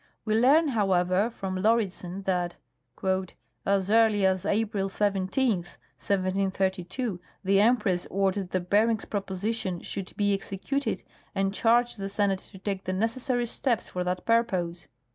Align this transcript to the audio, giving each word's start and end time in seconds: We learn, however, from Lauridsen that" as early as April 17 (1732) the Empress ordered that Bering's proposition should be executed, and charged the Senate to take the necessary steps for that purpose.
We 0.25 0.33
learn, 0.33 0.69
however, 0.69 1.29
from 1.29 1.57
Lauridsen 1.57 2.23
that" 2.23 2.55
as 3.67 3.91
early 3.91 4.25
as 4.25 4.47
April 4.47 4.89
17 4.89 5.57
(1732) 5.59 7.19
the 7.43 7.61
Empress 7.61 8.07
ordered 8.09 8.49
that 8.49 8.67
Bering's 8.71 9.05
proposition 9.05 9.79
should 9.83 10.17
be 10.17 10.33
executed, 10.33 11.03
and 11.35 11.53
charged 11.53 11.99
the 11.99 12.09
Senate 12.09 12.39
to 12.39 12.57
take 12.57 12.85
the 12.85 12.93
necessary 12.93 13.45
steps 13.45 13.87
for 13.89 14.03
that 14.03 14.25
purpose. 14.25 14.87